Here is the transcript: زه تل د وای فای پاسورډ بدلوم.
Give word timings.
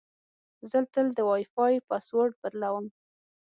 زه 0.69 0.79
تل 0.93 1.07
د 1.17 1.19
وای 1.29 1.43
فای 1.53 1.75
پاسورډ 1.87 2.33
بدلوم. 2.41 2.85